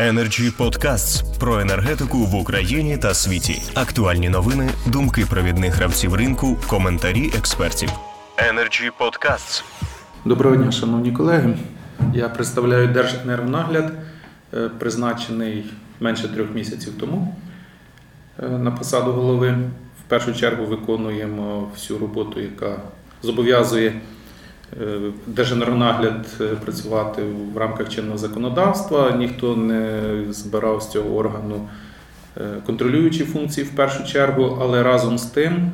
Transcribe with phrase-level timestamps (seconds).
[0.00, 3.62] Energy Podcasts про енергетику в Україні та світі.
[3.74, 7.90] Актуальні новини, думки провідних гравців ринку, коментарі експертів.
[8.36, 9.64] Energy Podcasts.
[10.24, 11.58] Доброго дня, шановні колеги.
[12.14, 13.92] Я представляю Держенергонагляд,
[14.54, 15.64] е, призначений
[16.00, 17.36] менше трьох місяців тому
[18.42, 19.58] е, на посаду голови.
[20.00, 22.76] В першу чергу виконуємо всю роботу, яка
[23.22, 24.00] зобов'язує
[25.26, 26.26] Держенергонагляд
[26.64, 27.22] працювати
[27.54, 29.10] в рамках чинного законодавства.
[29.10, 30.00] Ніхто не
[30.30, 31.68] збирав з цього органу
[32.66, 35.70] контролюючі функції в першу чергу, але разом з тим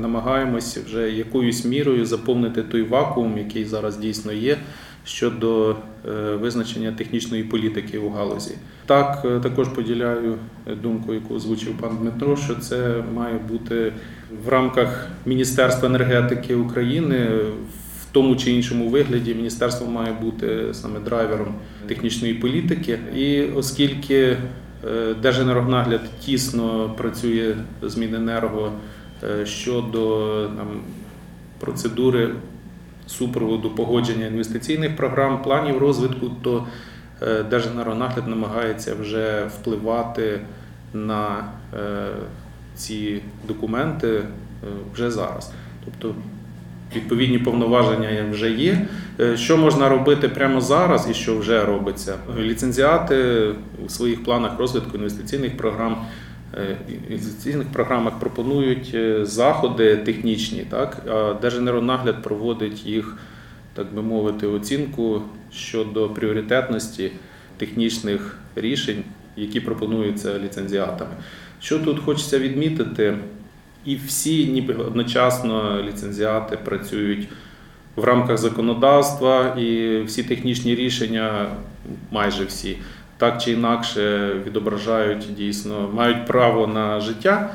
[0.00, 4.56] намагаємося вже якоюсь мірою заповнити той вакуум, який зараз дійсно є
[5.04, 8.54] щодо е, визначення технічної політики у галузі.
[8.86, 10.38] Так, е, також поділяю
[10.82, 13.92] думку, яку озвучив пан Дмитро, що це має бути
[14.44, 17.28] в рамках Міністерства енергетики України.
[18.00, 21.54] В тому чи іншому вигляді міністерство має бути саме драйвером
[21.86, 24.36] технічної політики, і оскільки е,
[25.22, 28.72] Держенергонагляд тісно працює з Міненерго
[29.44, 30.80] щодо там,
[31.60, 32.30] процедури
[33.06, 36.66] супроводу погодження інвестиційних програм, планів розвитку, то
[37.22, 40.40] е, Держенергонагляд намагається вже впливати
[40.94, 41.44] на
[41.74, 42.08] е,
[42.74, 44.22] ці документи е,
[44.94, 45.52] вже зараз.
[45.84, 46.14] Тобто
[46.96, 48.86] відповідні повноваження вже є.
[49.34, 52.14] Що можна робити прямо зараз і що вже робиться?
[52.38, 53.46] Ліцензіати
[53.86, 56.06] у своїх планах розвитку інвестиційних програм.
[57.10, 63.16] Інвестиційних програмах пропонують е, заходи технічні, так а Держенергонагляд проводить їх,
[63.74, 65.22] так би мовити, оцінку
[65.52, 67.12] щодо пріоритетності
[67.56, 69.04] технічних рішень,
[69.36, 71.10] які пропонуються ліцензіатами.
[71.60, 73.18] Що тут хочеться відмітити,
[73.84, 77.28] і всі, ніби одночасно ліцензіати працюють
[77.96, 81.46] в рамках законодавства, і всі технічні рішення,
[82.10, 82.76] майже всі
[83.22, 87.50] так чи інакше відображають дійсно, мають право на життя.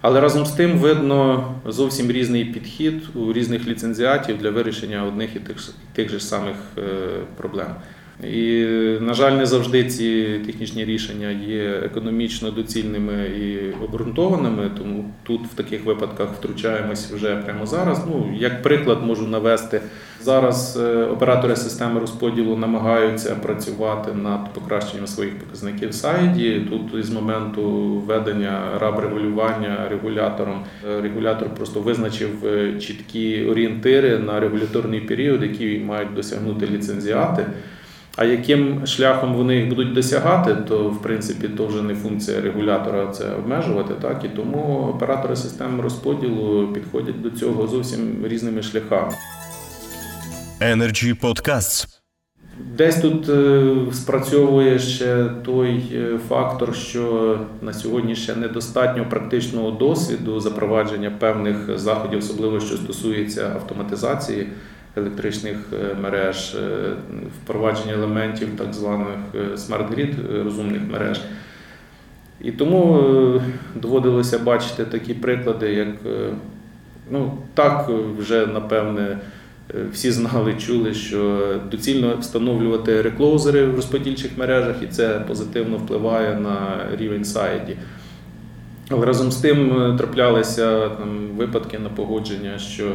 [0.00, 5.38] Але разом з тим видно зовсім різний підхід у різних ліцензіатів для вирішення одних і
[5.40, 5.56] тих,
[5.92, 6.82] тих же самих е,
[7.36, 7.66] проблем.
[8.22, 8.64] І,
[9.00, 15.54] на жаль, не завжди ці технічні рішення є економічно доцільними і обґрунтованими, тому тут в
[15.54, 18.02] таких випадках втручаємось вже прямо зараз.
[18.06, 19.80] Ну, як приклад, можу навести
[20.22, 20.76] зараз.
[20.76, 26.66] Е, оператори системи розподілу намагаються працювати над покращенням своїх показників сайді.
[26.70, 27.62] Тут із моменту
[28.06, 35.78] введення раб регулювання регулятором е, регулятор просто визначив е, чіткі орієнтири на регуляторний період, які
[35.78, 37.46] мають досягнути ліцензіати.
[38.16, 43.06] А яким шляхом вони їх будуть досягати, то в принципі то вже не функція регулятора
[43.06, 43.94] це обмежувати.
[44.02, 49.12] Так і тому оператори систем розподілу підходять до цього зовсім різними шляхами.
[50.60, 51.86] Energy Podcasts.
[52.76, 60.40] Десь тут е, спрацьовує ще той е, фактор, що на сьогодні ще недостатньо практичного досвіду
[60.40, 64.48] запровадження певних заходів, особливо що стосується автоматизації
[64.96, 66.92] електричних е, мереж, е,
[67.42, 69.18] впровадження елементів так званих
[69.56, 70.14] smart grid
[70.44, 71.20] розумних мереж.
[72.40, 73.02] І тому
[73.74, 75.88] доводилося бачити такі приклади, як
[77.10, 79.18] ну, так вже напевне.
[79.92, 81.40] Всі знали, чули, що
[81.70, 87.76] доцільно встановлювати реклоузери в розподільчих мережах, і це позитивно впливає на рівень SAIDI.
[88.90, 92.92] Але разом з тим траплялися там випадки на погодження, що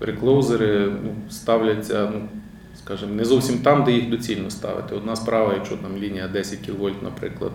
[0.00, 2.28] реклоузери ну, ставляться, ну,
[2.78, 4.94] скажімо, не зовсім там, де їх доцільно ставити.
[4.94, 7.52] Одна справа, якщо там лінія 10 кВт, наприклад,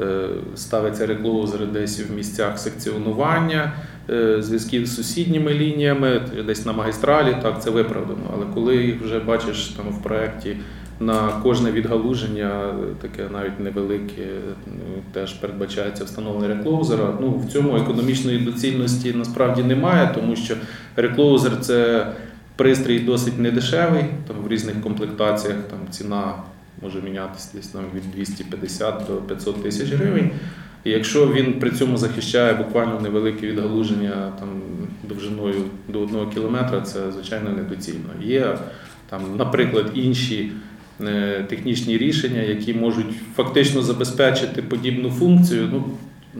[0.00, 3.72] е, ставиться реклоузери десь в місцях секціонування,
[4.10, 8.30] е, зв'язків з сусідніми лініями, десь на магістралі, так це виправдано.
[8.34, 10.56] Але коли їх вже бачиш там в проєкті
[11.00, 14.26] на кожне відгалуження, таке навіть невелике,
[14.66, 17.18] ну, теж передбачається встановлення реклоузера.
[17.20, 20.54] Ну, В цьому економічної доцільності насправді немає, тому що
[20.96, 22.06] реклоузер це
[22.56, 26.34] пристрій досить недешевий, там в різних комплектаціях там ціна
[26.82, 30.30] може мінятися десь там від 250 до 500 тисяч гривень.
[30.84, 34.48] І якщо він при цьому захищає буквально невелике відгалуження там,
[35.02, 38.10] довжиною до 1 кілометра, це звичайно недоцільно.
[38.22, 38.58] Є
[39.10, 40.52] там, наприклад, інші
[41.08, 45.84] Е, технічні рішення, які можуть фактично забезпечити подібну функцію, ну,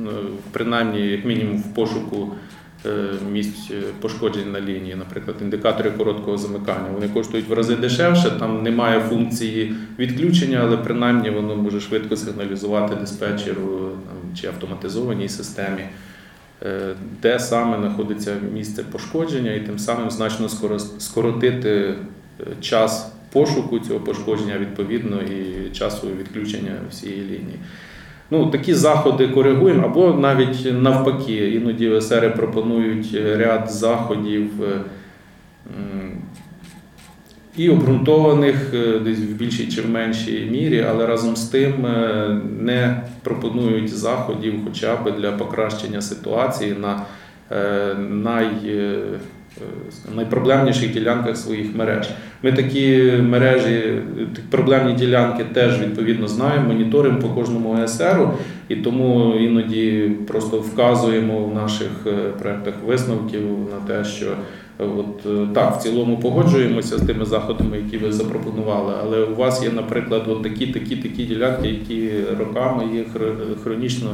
[0.09, 0.11] е,
[0.51, 2.33] принаймні, як мінімум, в пошуку
[3.33, 6.91] місць пошкоджень на лінії, наприклад, індикатори короткого замикання.
[6.95, 12.95] Вони коштують в рази дешевше, там немає функції відключення, але принаймні воно може швидко сигналізувати
[12.95, 13.91] диспетчеру
[14.41, 15.83] чи автоматизованій системі.
[17.23, 20.49] Де саме знаходиться місце пошкодження, і тим самим значно
[20.99, 21.95] скоротити
[22.61, 27.59] час пошуку цього пошкодження, відповідно, і часу відключення всієї лінії.
[28.31, 34.51] Ну, Такі заходи коригуємо, або навіть навпаки, іноді ОСР пропонують ряд заходів
[37.57, 42.41] і обґрунтованих е, десь в більшій чи в меншій мірі, але разом з тим е,
[42.61, 47.03] не пропонують заходів хоча б для покращення ситуації на
[47.51, 48.51] е, най,
[50.15, 52.11] найпроблемніших ділянках своїх мереж.
[52.43, 54.03] Ми такі мережі,
[54.51, 58.29] проблемні ділянки теж відповідно знаємо, моніторимо по кожному ОСР,
[58.69, 61.91] і тому іноді просто вказуємо в наших
[62.39, 64.27] проєктах висновків на те, що
[64.81, 69.63] От е, так, в цілому погоджуємося з тими заходами, які ви запропонували, але у вас
[69.63, 73.05] є, наприклад, от такі, такі, такі ділянки, які роками є
[73.65, 74.11] хронічно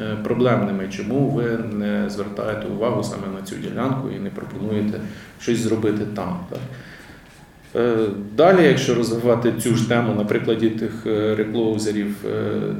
[0.00, 0.88] е, проблемними.
[0.90, 5.00] Чому ви не звертаєте увагу саме на цю ділянку і не пропонуєте
[5.40, 6.38] щось зробити там?
[6.50, 6.60] Так?
[7.76, 7.96] Е,
[8.36, 11.06] далі, якщо розвивати цю ж тему на прикладі тих
[11.36, 12.16] реклоузерів,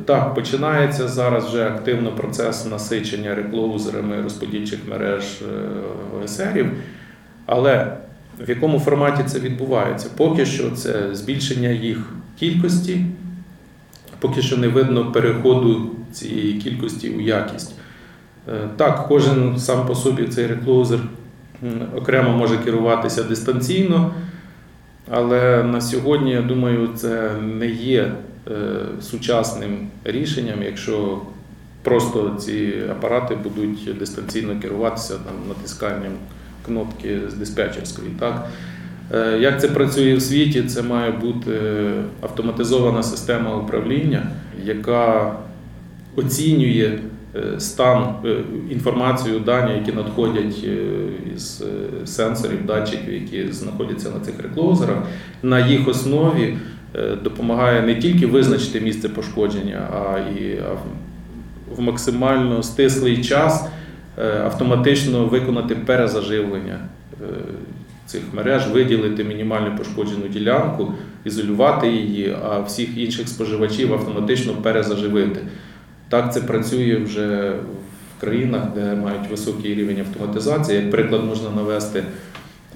[0.05, 5.43] так починається зараз вже активно процес насичення реклоузерами розподільчих мереж
[6.25, 6.67] ОСРів.
[7.47, 7.97] Але
[8.41, 10.09] в якому форматі це відбувається?
[10.17, 11.99] Поки що це збільшення їх
[12.39, 13.07] кількості,
[14.19, 17.75] поки що не видно переходу цієї кількості у якість.
[18.49, 21.01] Е, так, кожен сам по собі цей реклоузер
[21.97, 24.15] окремо може керуватися дистанційно,
[25.11, 28.13] але на сьогодні, я думаю, це не є
[28.51, 28.53] е,
[29.01, 31.21] сучасним рішенням, якщо
[31.83, 36.13] просто ці апарати будуть дистанційно керуватися там, натисканням
[36.67, 38.09] кнопки з диспетчерської.
[38.21, 38.49] Так?
[39.15, 40.63] Е, як це працює в світі?
[40.63, 41.61] Це має бути
[42.21, 44.31] автоматизована система управління,
[44.65, 45.37] яка
[46.17, 46.99] оцінює
[47.59, 48.37] стан е,
[48.71, 50.65] інформацію, дані, які надходять
[51.37, 51.65] із
[52.05, 54.99] сенсорів, датчиків, які знаходяться на цих реклоузерах,
[55.43, 56.57] на їх основі
[57.23, 60.61] допомагає не тільки визначити місце пошкодження, а і
[61.77, 63.69] в максимально стислий час.
[64.19, 66.79] Е, автоматично виконати перезаживлення
[67.13, 67.27] е,
[68.07, 70.93] цих мереж, виділити мінімально пошкоджену ділянку,
[71.25, 75.41] ізолювати її, а всіх інших споживачів автоматично перезаживити.
[76.09, 77.53] Так це працює вже
[78.17, 80.81] в країнах, де мають високий рівень автоматизації.
[80.81, 82.05] Як приклад можна навести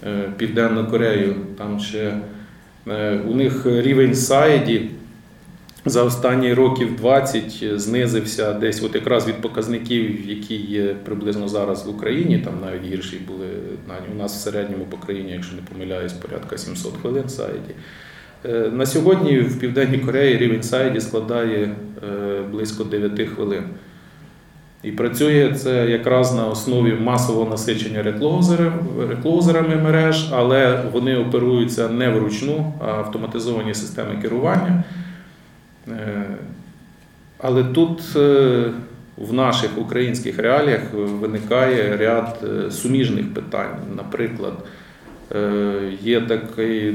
[0.07, 2.15] е, Південну Корею, там ще
[3.29, 4.91] у них рівень сайді
[5.85, 11.91] за останні років 20 знизився десь от якраз від показників, які є приблизно зараз в
[11.91, 12.39] Україні.
[12.39, 13.47] Там навіть гірші були
[14.13, 17.75] у нас в середньому по країні, якщо не помиляюсь, порядка 700 хвилин сайді.
[18.45, 23.63] Е, на сьогодні в Південній Кореї рівень сайді складає е, близько 9 хвилин.
[24.83, 28.03] І працює це якраз на основі масового насичення
[29.09, 34.85] реклоузерами мереж, але вони оперуються не вручну, а автоматизовані системи керування.
[35.89, 36.25] Е,
[37.39, 38.15] але тут
[39.17, 43.77] в наших українських реаліях виникає ряд суміжних питань.
[43.97, 44.55] Наприклад,
[46.03, 46.95] є такий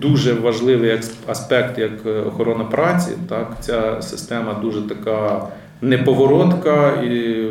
[0.00, 3.10] дуже важливий аспект, як охорона праці.
[3.28, 3.56] Так?
[3.60, 5.46] Ця система дуже така
[5.80, 7.46] неповоротка, і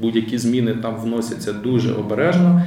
[0.00, 2.62] будь-які зміни там вносяться дуже обережно.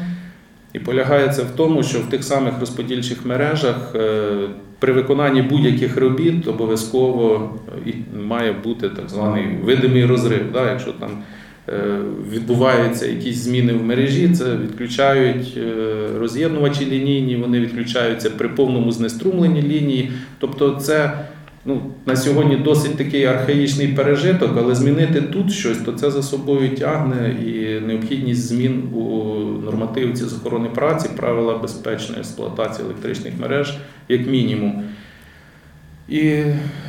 [0.74, 3.96] І полягається в тому, що в тих самих розподільчих мережах
[4.80, 7.50] при виконанні будь-яких робіт обов'язково
[7.88, 10.52] е, має бути так званий видимий розрив.
[10.54, 10.72] Да?
[10.72, 11.24] Якщо там е,
[12.34, 15.74] відбуваються якісь зміни в мережі, це відключають е,
[16.20, 20.12] роз'єднувачі лінійні, вони відключаються при повному знеструмленні лінії.
[20.40, 21.20] Тобто, це
[21.66, 26.70] ну, на сьогодні досить такий архаїчний пережиток, але змінити тут щось, то це за собою
[26.70, 29.34] тягне і необхідність змін у
[29.66, 33.78] нормативці з охорони праці, правила безпечної експлуатації електричних мереж,
[34.10, 34.84] як мінімум.
[36.10, 36.22] І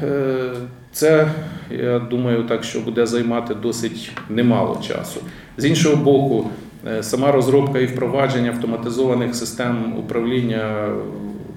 [0.02, 0.52] е,
[0.92, 1.28] це,
[1.70, 5.20] я думаю, так, що буде займати досить немало часу.
[5.56, 6.50] З іншого боку,
[6.86, 10.88] е, сама розробка і впровадження автоматизованих систем управління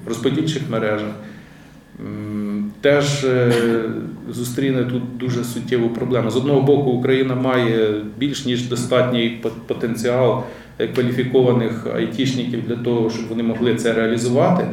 [0.05, 1.11] в розподільчих мережах
[2.81, 3.51] теж е,
[4.29, 6.29] зустріне тут дуже суттєву проблему.
[6.29, 10.43] З одного боку, Україна має більш ніж достатній потенціал
[10.95, 14.67] кваліфікованих айтішників для того, щоб вони могли це реалізувати.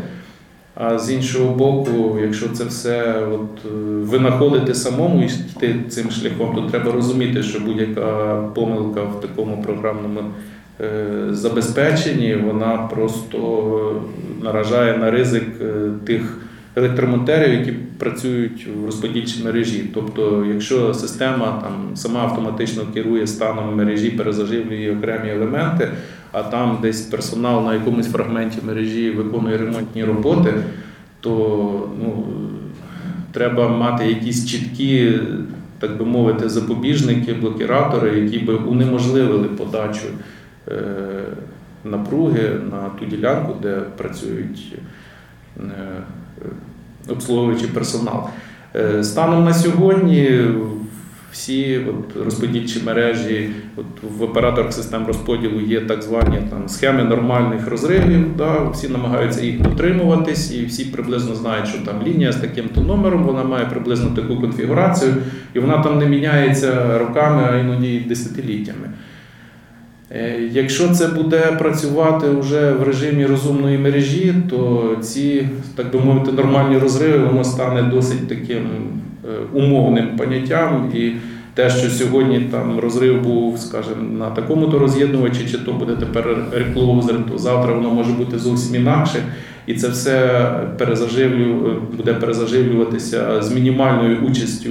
[0.78, 3.68] А з іншого боку, якщо це все от, е,
[4.02, 10.20] винаходити самому і йти цим шляхом, то треба розуміти, що будь-яка помилка в такому програмному
[10.80, 14.02] е, забезпеченні вона просто
[14.42, 15.44] наражає на ризик
[16.04, 16.38] тих
[16.76, 19.90] електромонтерів, які працюють в розподільчій мережі.
[19.94, 25.88] Тобто, якщо система там сама автоматично керує станом мережі, перезаживлює окремі елементи,
[26.36, 30.54] а там десь персонал на якомусь фрагменті мережі виконує ремонтні роботи.
[31.20, 32.24] то ну,
[33.32, 35.20] треба мати якісь чіткі,
[35.78, 40.06] так би мовити, запобіжники, блокіратори, які би унеможливили подачу
[40.68, 40.78] е,
[41.84, 44.78] напруги на ту ділянку, де працюють
[45.58, 45.62] е,
[47.08, 48.28] обслуговуючий персонал.
[48.74, 50.40] Е, станом на сьогодні
[51.36, 53.84] всі от, розподільчі мережі, от,
[54.18, 58.36] в операторах систем розподілу є так звані там, схеми нормальних розривів.
[58.36, 63.24] Да, Всі намагаються їх дотримуватись, і всі приблизно знають, що там лінія з таким-то номером,
[63.24, 65.14] вона має приблизно таку конфігурацію,
[65.54, 68.90] і вона там не міняється роками, а іноді десятиліттями.
[70.10, 76.32] Е, якщо це буде працювати вже в режимі розумної мережі, то ці, так би мовити,
[76.32, 78.60] нормальні розриви воно стане досить таким
[79.24, 80.92] е, умовним поняттям.
[80.94, 81.12] І
[81.54, 87.16] те, що сьогодні там розрив був, скажімо, на такому-то роз'єднувачі, чи то буде тепер реклозер,
[87.32, 89.22] то завтра воно може бути зовсім інакше.
[89.66, 94.70] І це все перезаживлю, буде перезаживлюватися з мінімальною участю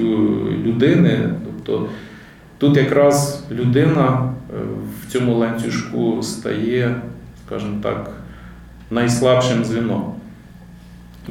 [0.66, 1.30] людини.
[1.46, 1.86] Тобто
[2.58, 4.58] тут якраз людина е,
[5.02, 7.02] в цьому ланцюжку стає,
[7.46, 8.12] скажімо так,
[8.92, 10.16] найслабшим звіном.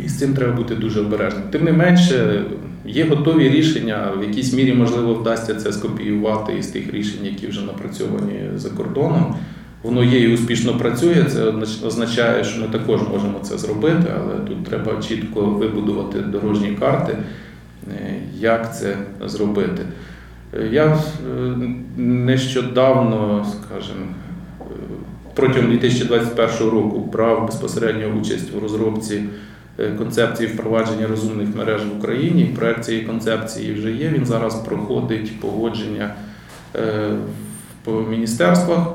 [0.04, 1.42] І з цим треба бути дуже обережним.
[1.50, 2.44] Тим не менше,
[2.86, 7.60] є готові рішення, в якійсь мірі, можливо, вдасться це скопіювати із тих рішень, які вже
[7.60, 9.36] напрацьовані за кордоном.
[9.82, 11.52] Воно є і успішно працює, це
[11.86, 17.16] означає, що ми також можемо це зробити, але тут треба чітко вибудувати дорожні карти,
[17.88, 19.82] е, як це зробити.
[20.62, 20.98] Я е,
[21.96, 24.06] нещодавно, скажімо,
[24.60, 24.64] е,
[25.34, 29.22] протягом 2021 року брав безпосередньо участь у розробці
[29.78, 32.44] е, концепції впровадження розумних мереж в Україні.
[32.44, 34.08] Проект цієї концепції вже є.
[34.08, 36.14] Він зараз проходить погодження
[37.84, 38.88] по міністерствах.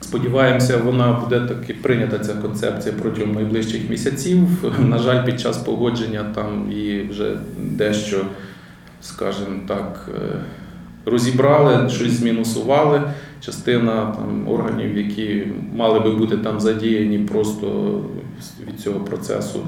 [0.00, 4.38] Сподіваємося, вона буде таки прийнята ця концепція протягом найближчих місяців.
[4.78, 8.26] На жаль, під час погодження там і вже дещо
[9.04, 10.36] скажімо так, е,
[11.06, 13.02] розібрали, щось змінусували.
[13.40, 15.46] Частина там, органів, які
[15.76, 18.00] мали би бути там задіяні, просто
[18.68, 19.60] від цього процесу,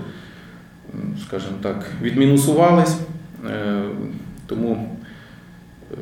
[1.26, 2.96] скажімо так, відмінусувались.
[3.50, 3.82] Е,
[4.46, 4.88] тому
[5.92, 5.96] е,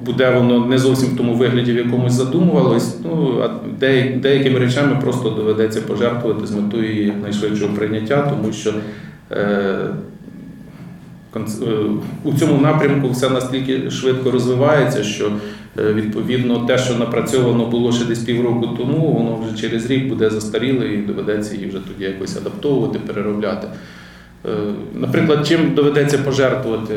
[0.00, 2.96] буде воно не зовсім в тому вигляді, в якомусь задумувалось.
[3.04, 3.48] Ну, а
[4.18, 8.74] деякими речами просто доведеться пожертвувати з метою найшвидшого прийняття, тому що
[12.24, 15.32] у цьому напрямку все настільки швидко розвивається, що
[15.78, 20.30] е, відповідно те, що напрацьовано було ще десь півроку тому, воно вже через рік буде
[20.30, 23.66] застаріле і доведеться її вже тоді якось адаптовувати, переробляти.
[24.46, 24.48] Е,
[24.94, 26.94] наприклад, чим доведеться пожертвувати?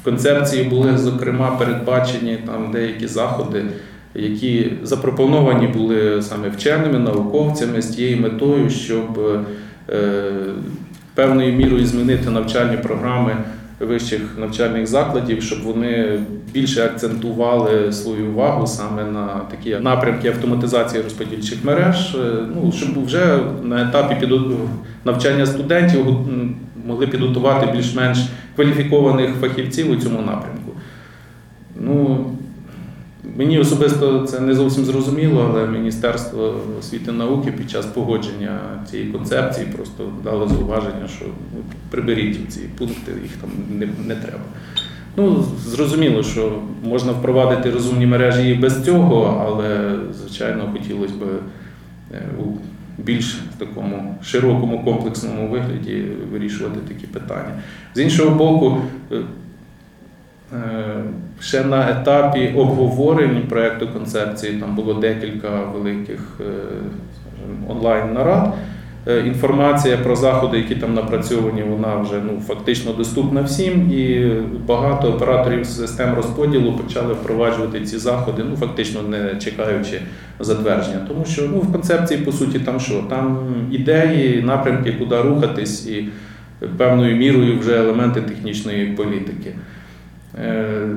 [0.00, 3.64] В концепції були, зокрема, передбачені там деякі заходи,
[4.14, 9.20] які запропоновані були саме вченими, науковцями з тією метою, щоб
[11.16, 13.36] певною мірою змінити навчальні програми
[13.80, 16.20] вищих навчальних закладів, щоб вони
[16.52, 22.14] більше акцентували свою увагу саме на такі напрямки автоматизації розподільчих мереж.
[22.14, 24.28] Е, ну щоб вже на етапі
[25.04, 26.06] навчання студентів
[26.86, 28.18] могли підготувати більш-менш
[28.56, 30.72] кваліфікованих фахівців у цьому напрямку.
[31.80, 32.26] Ну,
[33.38, 39.12] Мені особисто це не зовсім зрозуміло, але Міністерство освіти і науки під час погодження цієї
[39.12, 44.44] концепції просто дало зауваження, що ну, приберіть ці пункти, їх там не, не треба.
[45.16, 49.90] Ну, Зрозуміло, що можна впровадити розумні мережі і без цього, але,
[50.20, 51.22] звичайно, хотілося б
[52.12, 52.44] е, у
[53.02, 57.62] більш такому широкому комплексному вигляді вирішувати такі питання.
[57.94, 58.80] З іншого боку,
[59.12, 59.20] е,
[61.40, 66.44] ще на етапі обговорень проєкту концепції там було декілька великих е,
[67.68, 68.54] онлайн-нарад.
[69.08, 74.32] Е, інформація про заходи, які там напрацьовані, вона вже ну, фактично доступна всім, і
[74.66, 80.00] багато операторів систем розподілу почали впроваджувати ці заходи, ну фактично не чекаючи
[80.40, 81.06] затвердження.
[81.08, 83.04] Тому що ну, в концепції, по суті, там що?
[83.10, 83.38] Там
[83.72, 86.08] ідеї, напрямки, куди рухатись, і
[86.76, 89.54] певною мірою вже елементи технічної політики.
[90.34, 90.88] Е,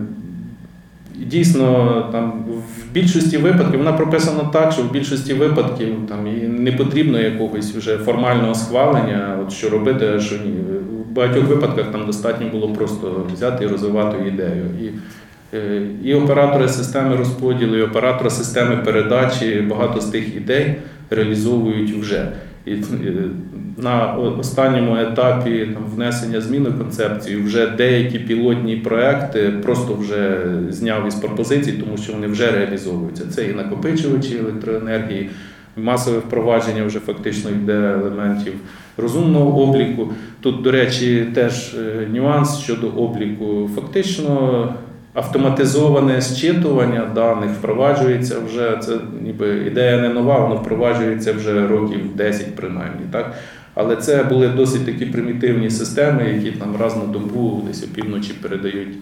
[1.16, 6.72] дійсно, там в більшості випадків вона прописана так, що в більшості випадків там і не
[6.72, 10.52] потрібно якогось вже формального схвалення, от що робити, а що ні.
[11.10, 14.66] В багатьох випадках там достатньо було просто взяти і розвивати ідею.
[14.82, 14.90] І
[15.58, 20.76] е, і оператори системи розподілу, і оператори системи передачі багато з тих ідей
[21.10, 22.32] реалізовують вже.
[22.66, 22.76] І
[23.78, 31.08] на останньому етапі там, внесення змін у концепцію вже деякі пілотні проекти просто вже зняв
[31.08, 33.24] із пропозицій, тому що вони вже реалізовуються.
[33.30, 35.30] Це і накопичувачі електроенергії,
[35.78, 38.54] масове впровадження вже фактично йде елементів
[38.98, 40.14] розумного обліку.
[40.42, 41.76] Тут, до речі, теж
[42.14, 43.70] нюанс щодо обліку.
[43.76, 44.74] Фактично
[45.14, 48.78] автоматизоване зчитування даних впроваджується вже.
[48.84, 53.02] Це ніби ідея не нова, воно впроваджується вже років 10 принаймні.
[53.12, 53.34] Так?
[53.74, 58.98] Але це були досить такі примітивні системи, які там раз на добу, десь опівночі передають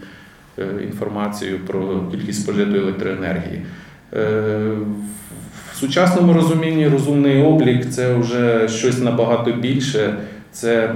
[0.60, 3.62] е, інформацію про кількість спожитої електроенергії.
[4.14, 4.72] Е,
[5.74, 10.18] в сучасному розумінні розумний облік це вже щось набагато більше.
[10.52, 10.96] Це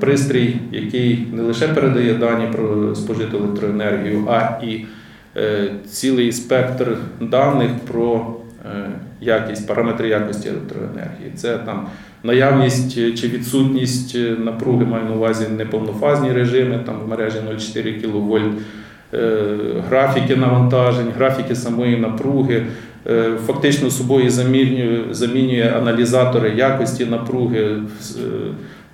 [0.00, 4.84] пристрій, який не лише передає дані про спожиту електроенергію, а і
[5.86, 8.36] цілий спектр даних про
[9.20, 11.32] якість, параметри якості електроенергії.
[11.34, 11.86] Це там
[12.22, 18.62] наявність чи відсутність напруги, маю на увазі неповнофазні режими, там в мережі 0,4 кВт,
[19.14, 19.56] е,
[19.88, 22.66] графіки навантажень, графіки самої напруги.
[23.06, 24.30] Е, фактично собою
[25.10, 27.76] замінює аналізатори якості напруги.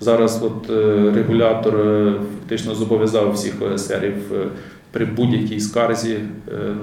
[0.01, 0.69] Е, зараз от
[1.15, 1.75] регулятор
[2.39, 4.15] фактично зобов'язав всіх ОСРів
[4.91, 6.17] при будь-якій скарзі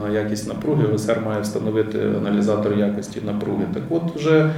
[0.02, 0.84] на якість напруги.
[0.94, 3.64] ОСР має встановити аналізатор якості напруги.
[3.74, 4.50] Так от вже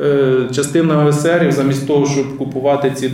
[0.00, 3.08] Е, частина ОСРів, замість того, щоб купувати ці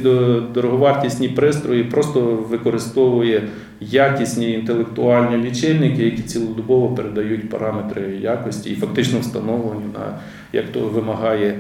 [0.55, 3.43] дороговартісні пристрої, просто використовує
[3.81, 10.19] якісні інтелектуальні лічильники, які цілодобово передають параметри якості і фактично встановлені на
[10.53, 11.55] як то вимагає е,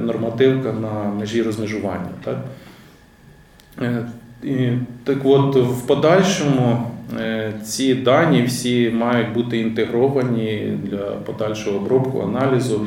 [0.00, 2.10] нормативка на межі розмежування.
[2.24, 2.38] Так?
[3.82, 4.06] Е,
[4.42, 4.68] і,
[5.04, 6.90] Так от в подальшому
[7.64, 12.86] ці дані всі мають бути інтегровані для подальшого обробку, аналізу.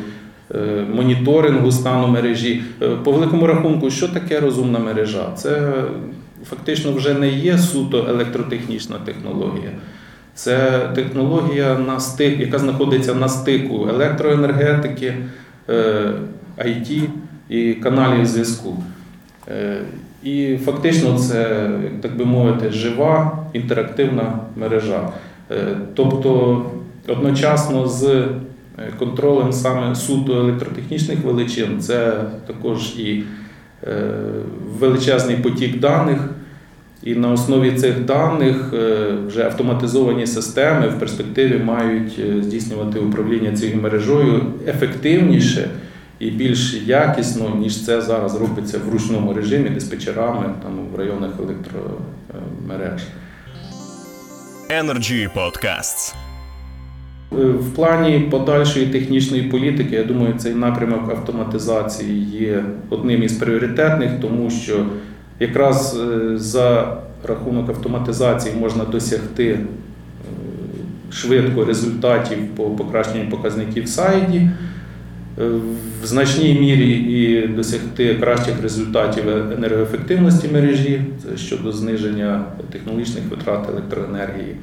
[0.55, 2.63] Е, моніторингу стану мережі.
[2.81, 5.31] Е, по великому рахунку, що таке розумна мережа?
[5.35, 5.73] Це
[6.45, 9.71] фактично вже не є суто електротехнічна технологія.
[10.33, 15.13] Це технологія, на стик, яка знаходиться на стику електроенергетики,
[16.65, 17.09] IT е,
[17.49, 18.83] і каналів зв'язку.
[20.23, 21.69] І фактично це,
[22.01, 25.09] так би мовити, жива інтерактивна мережа.
[25.95, 26.65] Тобто
[27.07, 28.25] одночасно з
[28.79, 32.13] Е, контролем саме суто електротехнічних величин, це
[32.47, 33.23] також і
[33.83, 34.11] е,
[34.79, 36.19] величезний потік даних.
[37.03, 43.81] І на основі цих даних е, вже автоматизовані системи в перспективі мають здійснювати управління цією
[43.81, 45.69] мережою ефективніше
[46.21, 53.01] і більш якісно, ніж це зараз робиться в ручному режимі диспетчерами там в районах електромереж.
[54.69, 56.15] Energy Podcasts
[57.39, 64.11] Е, в плані подальшої технічної політики, я думаю, цей напрямок автоматизації є одним із пріоритетних,
[64.21, 64.85] тому що
[65.39, 69.57] якраз е, за рахунок автоматизації можна досягти е,
[71.11, 74.49] швидко результатів по покращенню показників сайді,
[75.37, 81.01] в значній мірі і досягти кращих результатів енергоефективності мережі
[81.35, 84.55] щодо зниження технологічних витрат електроенергії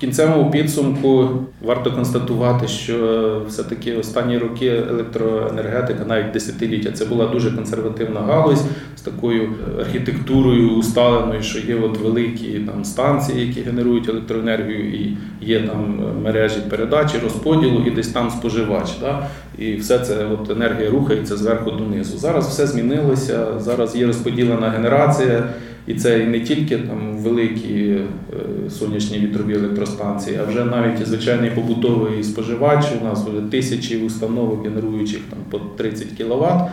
[0.00, 1.28] кінцевому підсумку
[1.62, 8.64] варто констатувати, що все-таки останні роки електроенергетика, навіть десятиліття, це була дуже консервативна галузь
[8.96, 15.60] з такою архітектурою усталеною, що є от великі там станції, які генерують електроенергію, і є
[15.60, 18.90] там мережі передачі, розподілу, і десь там споживач.
[19.00, 19.26] Да?
[19.58, 22.18] І все це от енергія рухається зверху донизу.
[22.18, 23.46] Зараз все змінилося.
[23.58, 25.48] Зараз є розподілена генерація.
[25.86, 32.24] І це не тільки там великі е, сонячні вітрові електростанції, а вже навіть звичайний побутовий
[32.24, 32.84] споживач.
[33.02, 36.70] У нас вже тисячі установок генеруючих там по 30 кВт.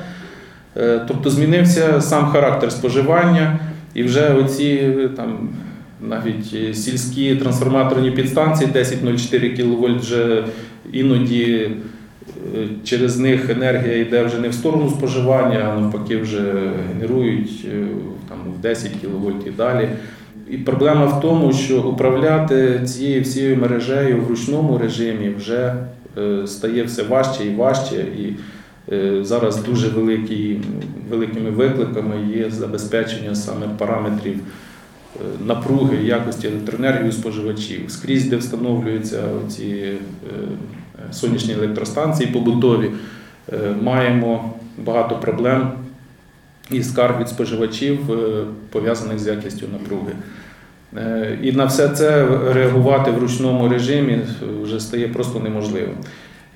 [0.77, 3.59] Е, тобто змінився сам характер споживання,
[3.93, 5.49] і вже оці там
[6.01, 10.43] навіть сільські трансформаторні підстанції 10,04 кВт вже
[10.93, 11.71] іноді.
[12.55, 16.53] Е, через них енергія йде вже не в сторону споживання, а навпаки, вже
[16.93, 17.67] генерують
[18.29, 19.89] там, в 10 кВт і далі.
[20.49, 25.75] І проблема в тому, що управляти цією всією мережею в ручному режимі вже
[26.17, 27.95] е, стає все важче і важче.
[27.95, 28.33] І
[28.93, 30.61] е, зараз дуже великі,
[31.09, 34.39] великими викликами є забезпечення саме параметрів
[35.45, 37.81] напруги, якості електроенергії споживачів.
[37.87, 39.91] Скрізь, де встановлюються ці
[41.11, 42.91] сонячні електростанції побутові,
[43.53, 45.71] е, маємо багато проблем
[46.71, 50.13] і скарг від споживачів, е, пов'язаних з якістю напруги.
[50.97, 54.19] Е, і на все це реагувати в ручному режимі
[54.63, 55.95] вже стає просто неможливим.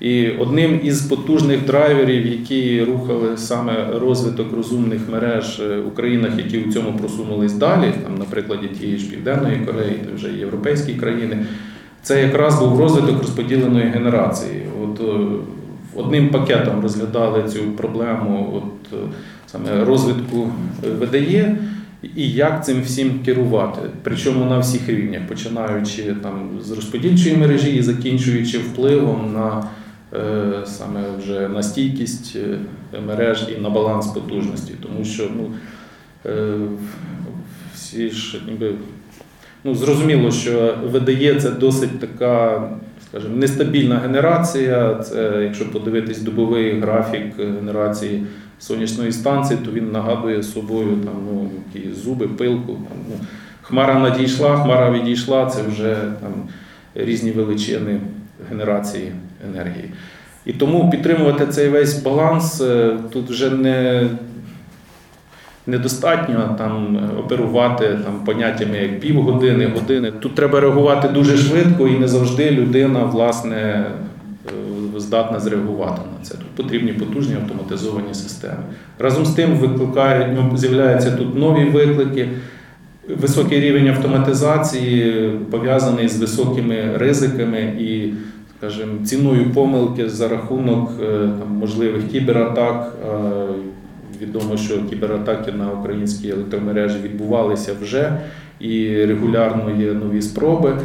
[0.00, 6.72] І одним із потужних драйверів, які рухали саме розвиток розумних мереж в Українах, які у
[6.72, 11.46] цьому просунулись далі, там, на прикладі тієї ж Південної Кореї, вже європейські країни,
[12.02, 14.62] це якраз був розвиток розподіленої генерації.
[14.82, 15.26] От е,
[15.96, 18.98] Одним пакетом розглядали цю проблему от,
[19.46, 20.50] саме розвитку
[21.00, 21.56] ВДЄ
[22.16, 23.80] і як цим всім керувати.
[24.02, 29.64] Причому на всіх рівнях, починаючи там з розподільчої мережі і закінчуючи впливом на
[30.14, 35.50] е, саме вже на стійкість е, мереж і на баланс потужності, тому що ну,
[36.26, 36.58] е,
[37.74, 38.74] всі ж ніби.
[39.66, 42.62] Ну, зрозуміло, що ВДЄ це досить така,
[43.08, 44.94] скажімо, нестабільна генерація.
[44.94, 48.22] Це, якщо подивитись добовий графік генерації
[48.58, 52.72] сонячної станції, то він нагадує собою там, ну, які зуби, пилку.
[52.72, 53.26] Там, ну,
[53.62, 56.32] Хмара надійшла, хмара відійшла, це вже там,
[56.94, 58.00] різні величини
[58.50, 59.12] генерації
[59.54, 59.90] енергії.
[60.44, 64.08] І тому підтримувати цей весь баланс е, тут вже не
[65.66, 70.12] недостатньо там оперувати там поняттями як півгодини, години.
[70.20, 76.34] Тут треба реагувати дуже швидко і не завжди людина власне е, здатна зреагувати на це.
[76.34, 78.62] Тут потрібні потужні автоматизовані системи.
[78.98, 82.28] Разом з тим викликають ну, з'являються тут нові виклики.
[83.20, 88.12] Високий рівень автоматизації пов'язаний з високими ризиками і,
[88.58, 92.92] скажімо, ціною помилки за рахунок е, там, можливих кібератак.
[94.22, 98.18] Відомо, що кібератаки на українські електромережі відбувалися вже
[98.60, 100.76] і регулярно є нові спроби.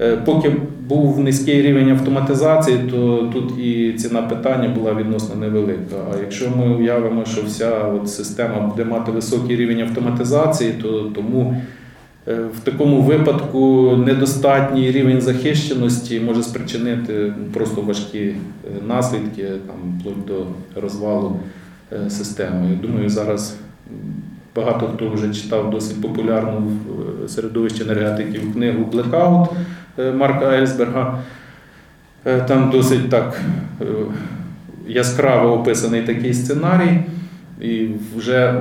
[0.00, 0.52] Е, поки
[0.88, 5.96] був низький рівень автоматизації, то тут і ціна питання була відносно невелика.
[6.12, 11.56] А якщо ми уявимо, що вся от система буде мати високий рівень автоматизації, то тому
[12.28, 18.34] е, в такому випадку недостатній рівень захищеності може спричинити просто важкі е,
[18.88, 20.46] наслідки, там вплоть до
[20.80, 21.36] розвалу.
[21.92, 22.70] Е, системи.
[22.70, 23.56] Я думаю, зараз
[24.56, 29.48] багато хто вже читав досить популярну в е, середовищі енергетиків книгу Blackout
[29.98, 31.18] е, Марка Ельсберга.
[32.48, 33.40] Там досить так
[34.86, 37.00] яскраво описаний такий сценарій,
[37.60, 38.60] і вже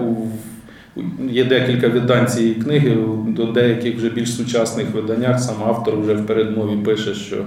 [1.31, 6.25] Є декілька видань цієї книги, до деяких вже більш сучасних виданнях сам автор вже в
[6.25, 7.45] передмові пише, що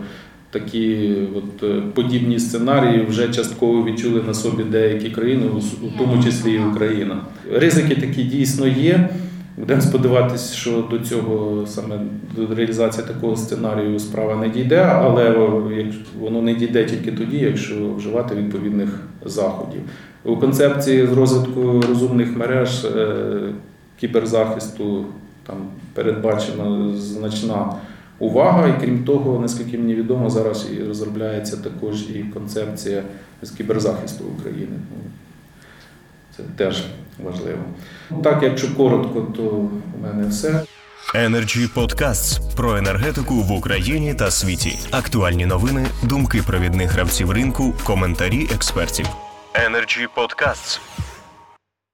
[0.53, 5.47] такі от, е, подібні сценарії вже частково відчули на собі деякі країни,
[5.83, 7.21] у тому числі і Україна.
[7.53, 9.09] Ризики такі дійсно є.
[9.57, 12.01] Будемо сподіватися, що до цього саме
[12.37, 15.31] до реалізації такого сценарію справа не дійде, але
[16.21, 19.81] воно не дійде тільки тоді, якщо вживати відповідних заходів.
[20.25, 23.17] У концепції з розвитку розумних мереж е,
[24.01, 25.05] кіберзахисту
[25.47, 25.57] там
[25.95, 27.73] передбачена значна
[28.23, 28.69] увага.
[28.69, 33.03] І крім того, наскільки мені відомо, зараз і розробляється також і концепція
[33.43, 34.77] з кіберзахисту України.
[34.91, 35.11] Ну,
[36.37, 36.85] це теж
[37.25, 37.63] важливо.
[38.23, 40.63] Так, якщо коротко, то у мене все.
[41.15, 44.79] Energy Podcasts про енергетику в Україні та світі.
[44.91, 49.07] Актуальні новини, думки провідних гравців ринку, коментарі експертів.
[49.55, 50.81] Energy Podcasts.